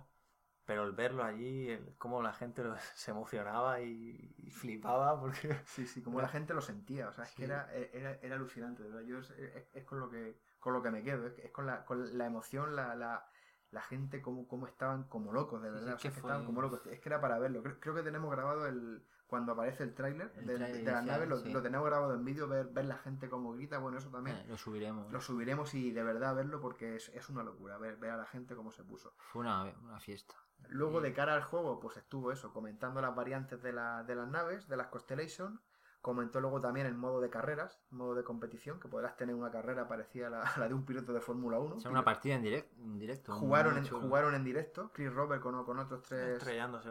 [0.65, 5.55] Pero el verlo allí, el, cómo la gente lo- se emocionaba y, y flipaba, porque
[5.65, 7.37] Sí, sí, como la gente lo sentía, o sea, es Sí.
[7.37, 9.05] que era, era, era alucinante, de verdad.
[9.07, 11.65] Yo es, es- es con lo que con lo que me quedo, es, es con,
[11.65, 13.25] la, con la emoción, la, la,
[13.71, 16.85] la gente, como, como estaban como locos, de verdad, o sea, que estaban como locos.
[16.85, 17.63] Es que era para verlo.
[17.63, 21.51] Creo, creo que tenemos grabado el cuando aparece el tráiler de, la nave, lo, sí.
[21.53, 24.35] lo tenemos grabado en vídeo, ver, ver la gente como grita, bueno, eso también.
[24.37, 25.09] Eh, lo subiremos.
[25.11, 28.25] Lo subiremos y de verdad verlo porque es, es una locura, ver, ver a la
[28.25, 29.13] gente cómo se puso.
[29.17, 30.35] Fue una, una fiesta.
[30.69, 34.15] Luego, Y- de cara al juego, pues estuvo eso, comentando las variantes de, la- de
[34.15, 35.61] las naves, de las Constellation.
[36.01, 39.87] Comentó luego también el modo de carreras, modo de competición, que podrás tener una carrera
[39.87, 41.75] parecida a la, a la de un piloto de Fórmula 1.
[41.75, 43.33] O sea, una partida en, direct, en directo.
[43.33, 46.43] jugaron, en, jugaron en directo, Chris Robert con, con otros tres,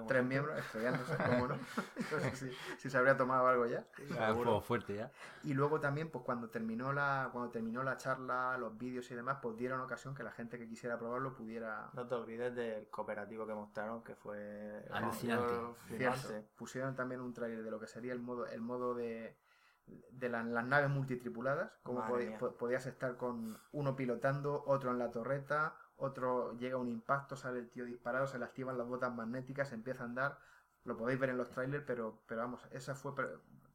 [0.06, 1.56] tres miembros, estrellándose, cómo no.
[1.56, 3.84] No sé si, si se habría tomado algo ya.
[4.18, 5.10] Ah, un juego fuerte ya.
[5.42, 9.38] Y luego también, pues cuando terminó la, cuando terminó la charla, los vídeos y demás,
[9.42, 13.44] pues dieron ocasión que la gente que quisiera probarlo pudiera, No te olvides del cooperativo
[13.46, 15.54] que mostraron, que fue Alucinante.
[16.56, 20.42] Pusieron también un trailer de lo que sería el modo, el modo de, de la-
[20.44, 22.00] las naves multitripuladas, como
[22.58, 27.70] podías estar con uno pilotando, otro en la torreta, otro llega un impacto, sale el
[27.70, 30.38] tío disparado, se le activan las botas magnéticas, empieza a andar.
[30.84, 33.12] Lo podéis ver en los trailers, pero, pero vamos, esa fue,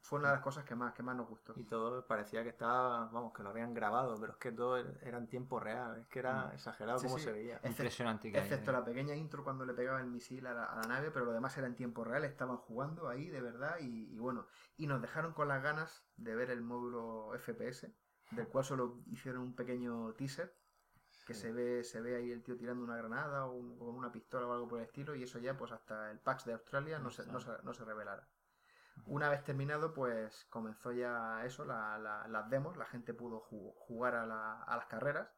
[0.07, 1.53] fue una de las cosas que más, que más nos gustó.
[1.55, 5.17] Y todo parecía que estaba, vamos, que lo habían grabado, pero es que todo era
[5.17, 7.01] en tiempo real, es que era exagerado Mm.
[7.01, 7.23] Sí, cómo sí.
[7.25, 7.55] se veía.
[7.55, 10.75] Excepto- Impresionante que Excepto la pequeña intro cuando le pegaba el misil a la, a
[10.75, 14.13] la nave, pero lo demás era en tiempo real, estaban jugando ahí de verdad y,
[14.13, 14.45] y bueno,
[14.77, 17.91] y nos dejaron con las ganas de ver el módulo FPS,
[18.31, 20.55] del cual solo hicieron un pequeño teaser,
[21.25, 21.41] que Sí.
[21.41, 24.45] se ve se ve ahí el tío tirando una granada o, un- o una pistola
[24.45, 27.09] o algo por el estilo, y eso ya pues hasta el PAX de Australia no
[27.09, 28.27] se, no se, no se revelará.
[29.05, 33.73] Una vez terminado, pues comenzó ya eso, la- la- las demos, la gente pudo ju-
[33.77, 35.29] jugar a, la- a las carreras.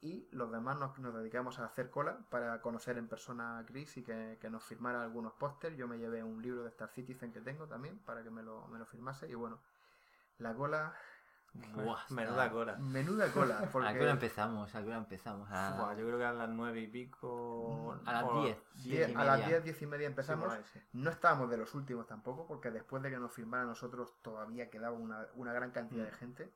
[0.00, 3.96] Y los demás nos, nos dedicamos a hacer cola para conocer en persona a Chris
[3.98, 5.76] y que, que nos firmara algunos pósters.
[5.76, 8.68] Yo me llevé un libro de Star Citizen que tengo también para que me lo,
[8.68, 9.28] me lo firmase.
[9.28, 9.60] Y bueno,
[10.38, 10.94] la cola,
[11.54, 12.76] Buah, Menuda está- cola.
[12.76, 14.74] menuda cola, ¿A qué hora porque empezamos?
[14.74, 15.48] ¿A qué hora empezamos?
[15.50, 17.98] A, Buah, yo creo que a las nueve y pico.
[18.04, 18.24] A las
[18.84, 19.16] diez.
[19.16, 19.48] a las media.
[19.60, 20.52] 10, 10 y media empezamos.
[20.72, 20.80] sí.
[20.92, 24.70] No estábamos de los últimos tampoco, porque después de que nos firmara a nosotros todavía
[24.70, 26.14] quedaba una, una gran cantidad de Mm.
[26.14, 26.54] gente.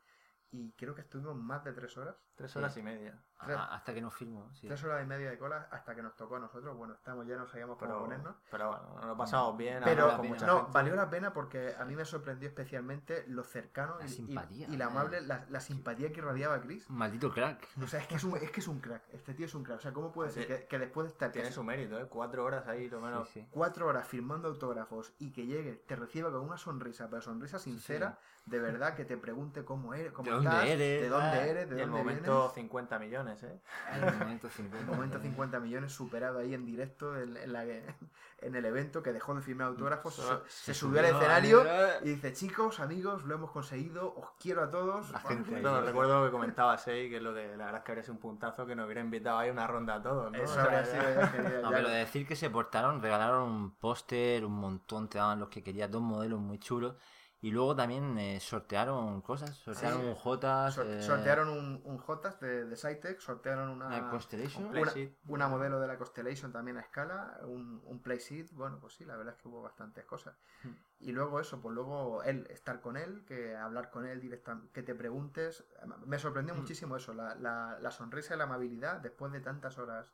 [0.54, 2.14] Y creo que estuvimos más de tres horas.
[2.36, 3.18] Tres horas y media.
[3.50, 4.48] Hasta que nos filmo.
[4.54, 4.66] Sí.
[4.68, 6.76] Tres horas y media de cola hasta que nos tocó a nosotros.
[6.76, 8.36] Bueno, estamos ya no sabíamos cómo Pero, ponernos.
[8.50, 9.80] pero bueno, nos lo pasamos bien.
[9.84, 10.34] Pero hablamos la con pena.
[10.34, 10.72] mucha no, gente.
[10.72, 14.68] valió la pena porque a mí me sorprendió especialmente lo cercano La y- y, simpatía,
[14.68, 14.88] y la eh.
[14.88, 16.88] amable, la, la simpatía que irradiaba a Chris.
[16.90, 17.66] Maldito crack.
[17.82, 19.02] O sea, es que es, un, es que es un crack.
[19.12, 19.78] Este tío es un crack.
[19.78, 22.06] O sea, ¿cómo puede ser que, que después de estar Tiene casi su mérito, ¿eh?
[22.08, 23.28] Cuatro horas ahí, lo menos.
[23.28, 23.48] Sí, sí.
[23.50, 28.18] cuatro horas firmando autógrafos y que llegue, te reciba con una sonrisa, pero sonrisa sincera,
[28.46, 31.02] de verdad, que te pregunte cómo eres, cómo ¿De dónde estás, eres?
[31.02, 33.60] de dónde Ah, eres, de Y el dónde momento 50 millones, ¿eh?
[33.92, 34.12] vienes.
[34.12, 34.78] El momento 50.
[34.78, 39.12] El momento 50 millones superado ahí en directo en, en la- en el evento que
[39.12, 41.64] dejó de firmar autógrafos, se, se se subió al escenario
[42.02, 45.10] y dice, chicos, amigos, lo hemos conseguido, os quiero a todos.
[45.12, 45.62] La gente ahí.
[45.62, 48.02] No, recuerdo lo que comentaba Sei, que es lo de la verdad es que habría
[48.02, 50.38] sido un puntazo que nos hubiera invitado ahí a una ronda a todos, ¿no?
[50.38, 52.50] Eso O sea, habría ya- sido ya genial, No, ya pero de decir que se
[52.50, 56.96] portaron, regalaron un póster, un montón, te daban los que querías, dos modelos muy chulos.
[57.44, 60.06] Y luego también eh, sortearon cosas, sortearon Sí.
[60.06, 64.62] un J, sor- eh, sortearon un, un Jotas de, de Cytec, sortearon una, una Constellation.
[64.64, 65.12] un una, Playseat.
[65.26, 69.16] una modelo de la Constellation también a escala, un, un Playseat, bueno, pues sí, la
[69.16, 70.36] verdad es que hubo bastantes cosas.
[70.62, 70.70] Hmm.
[71.00, 74.84] Y luego eso, pues luego él, estar con él, que hablar con él directamente, que
[74.84, 75.64] te preguntes,
[76.06, 76.58] me sorprendió Hmm.
[76.58, 80.12] muchísimo eso, la, la, la sonrisa y la amabilidad después de tantas horas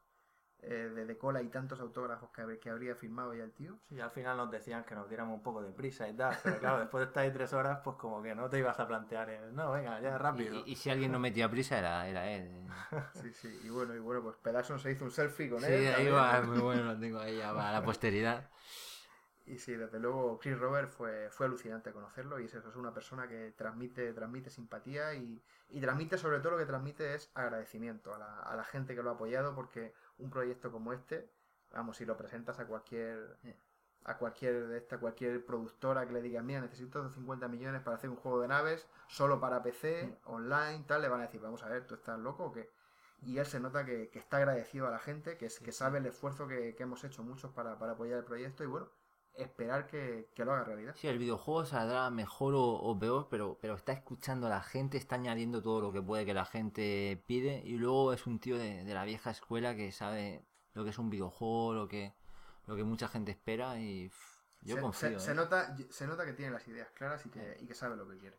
[0.62, 3.78] eh, de, de cola y tantos autógrafos que, que habría firmado ya el tío.
[3.88, 6.58] Sí, al final nos decían que nos diéramos un poco de prisa y tal, pero
[6.58, 9.30] claro, después de estar ahí tres horas, pues como que no te ibas a plantear,
[9.30, 10.54] el, no, venga, ya rápido.
[10.66, 12.48] Y, y si alguien no metía prisa era, era él.
[12.48, 12.66] eh.
[13.14, 15.94] Sí, sí, y bueno, y bueno, pues Pederson se hizo un selfie con Sí, él.
[15.94, 16.14] ahí también.
[16.14, 18.48] va, muy bueno, lo tengo ahí ya para la posteridad.
[19.46, 22.92] Y sí, desde luego Chris Robert fue, fue alucinante conocerlo y es eso, es una
[22.92, 28.14] persona que transmite, transmite simpatía y, y transmite sobre todo lo que transmite es agradecimiento
[28.14, 31.31] a la, a la gente que lo ha apoyado porque un proyecto como este,
[31.72, 33.38] vamos, si lo presentas a cualquier
[34.04, 38.09] a cualquier de esta, cualquier productora que le diga, mira, necesito 50 millones para hacer
[38.09, 41.68] un juego de naves solo para PC, online, tal, le van a decir, vamos a
[41.68, 42.70] ver, ¿tú estás loco o qué?
[43.20, 45.98] Y él se nota que, que está agradecido a la gente, que, es, que sabe
[45.98, 48.88] el esfuerzo que, que hemos hecho muchos para, para apoyar el proyecto y bueno,
[49.42, 50.96] esperar que, que lo haga realidad.
[50.96, 54.98] Sí, el videojuego saldrá mejor o, o peor, pero, pero está escuchando a la gente,
[54.98, 58.59] está añadiendo todo lo que puede que la gente pide y luego es un tío
[58.59, 62.14] de, de la vieja escuela que sabe lo que es un videojuego, lo que,
[62.66, 65.20] lo que mucha gente espera y pff, yo se, confío.
[65.20, 65.35] se- se ¿eh?
[65.35, 68.18] nota, se nota que tiene las ideas claras y que, y que sabe lo que
[68.18, 68.38] quiere.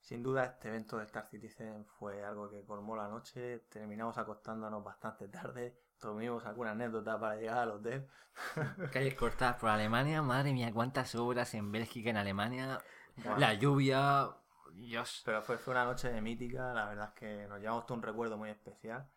[0.00, 4.82] Sin duda este evento de Star Citizen fue algo que colmó la noche, terminamos acostándonos
[4.82, 8.08] bastante tarde, tuvimos alguna anécdota para llegar al hotel.
[8.92, 12.82] Calles cortadas por Alemania, madre mía, cuántas obras en Bélgica, en Alemania,
[13.16, 14.30] Bueno, la lluvia,
[14.74, 15.22] Dios.
[15.24, 18.36] Pero fue, fue una noche mítica, la verdad es que nos llevamos todo un recuerdo
[18.38, 19.08] muy especial.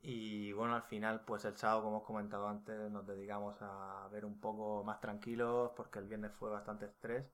[0.00, 4.24] Y bueno, al final, pues el sábado, como os comentado antes, nos dedicamos a ver
[4.26, 7.24] un poco más tranquilos porque el viernes fue bastante estrés.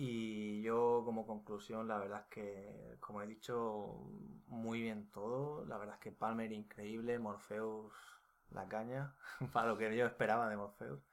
[0.00, 4.08] Y yo como conclusión, la verdad es que, como he dicho,
[4.46, 5.64] muy bien todo.
[5.64, 7.92] La verdad es que Palmer increíble, Morpheus
[8.50, 9.16] la caña,
[9.52, 11.04] para lo que yo esperaba de Morpheus.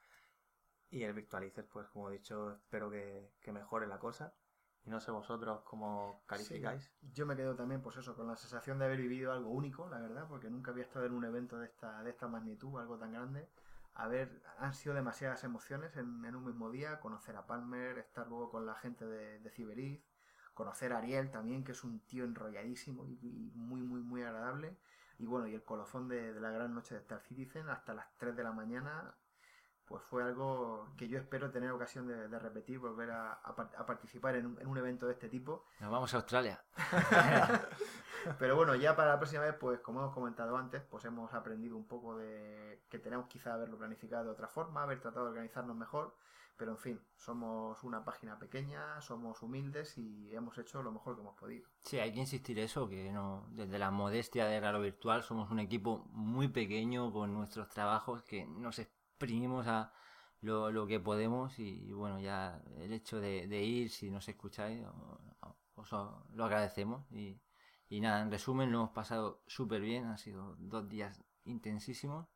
[0.88, 4.32] Y el Virtualizer, pues como he dicho, espero que, mejore la cosa.
[4.84, 6.88] Y no sé vosotros cómo calificáis.
[7.12, 9.98] Yo me quedo también, pues eso, con la sensación de haber vivido algo único, la
[9.98, 13.10] verdad, porque nunca había estado en un evento de esta, de esta magnitud, algo tan
[13.10, 13.48] grande.
[13.96, 18.28] A ver, han sido demasiadas emociones en, en un mismo día, conocer a Palmer, estar
[18.28, 20.02] luego con la gente de, de Ciberiz,
[20.54, 24.76] conocer a Ariel también, que es un tío enrolladísimo y, y muy, muy, muy agradable.
[25.18, 28.06] Y bueno, y el colofón de, de la gran noche de Star Citizen hasta las
[28.18, 29.14] 3 de la mañana,
[29.86, 33.70] pues fue algo que yo espero tener ocasión de, de repetir, volver a, a par-
[33.78, 35.64] a participar en un, en un evento de este tipo.
[35.80, 36.62] Nos vamos a Australia.
[38.38, 41.76] Pero bueno, ya para la próxima vez, pues como hemos comentado antes, pues hemos aprendido
[41.76, 45.76] un poco de que tenemos quizá haberlo planificado de otra forma, haber tratado de organizarnos
[45.76, 46.16] mejor.
[46.58, 51.20] Pero en fin, somos una página pequeña, somos humildes y hemos hecho lo mejor que
[51.20, 51.68] hemos podido.
[51.82, 55.60] Sí, hay que insistir eso, que no, desde la modestia de Raro Virtual somos un
[55.60, 58.78] equipo muy pequeño con nuestros trabajos que nos
[59.20, 59.90] exprimimos a
[60.42, 64.82] lo, lo que podemos y, bueno, ya el hecho de, de ir, si nos escucháis,
[65.74, 65.92] os
[66.34, 67.40] lo agradecemos y,
[67.88, 72.26] y nada, en resumen lo hemos pasado súper bien, han sido dos días intensísimos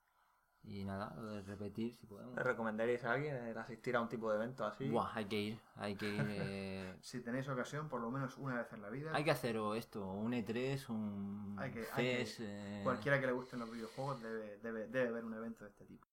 [0.63, 2.35] y nada, lo de repetir si podemos.
[2.37, 4.89] ¿Le recomendaríais a alguien el asistir a un tipo de evento así?
[4.89, 6.21] Buah, hay que ir, hay que ir.
[6.29, 9.57] eh, Si tenéis ocasión, por lo menos una vez en la vida, hay que hacer
[9.59, 13.59] o esto, un E3, un Hay que- hay que- CES, eh, cualquiera que le gusten
[13.61, 16.07] los videojuegos debe, debe, debe ver un evento de este tipo.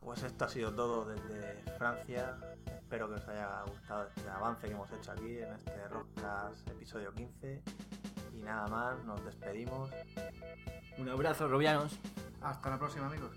[0.00, 2.38] Pues esto ha sido todo desde Francia.
[2.66, 7.12] Espero que os haya gustado este avance que hemos hecho aquí en este Rockcast episodio
[7.14, 7.62] 15.
[8.34, 9.90] Y nada más, nos despedimos.
[10.96, 11.98] Un abrazo, Robianos.
[12.40, 13.36] Hasta la próxima, amigos.